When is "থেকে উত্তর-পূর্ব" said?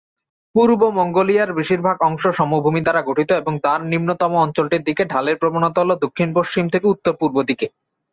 6.69-7.35